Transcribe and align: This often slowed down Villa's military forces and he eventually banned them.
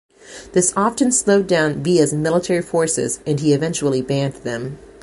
This 0.53 0.73
often 0.75 1.11
slowed 1.11 1.45
down 1.45 1.83
Villa's 1.83 2.11
military 2.11 2.63
forces 2.63 3.19
and 3.27 3.39
he 3.39 3.53
eventually 3.53 4.01
banned 4.01 4.33
them. 4.37 4.79